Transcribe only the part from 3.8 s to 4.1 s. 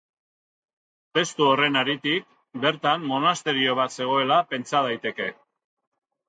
bat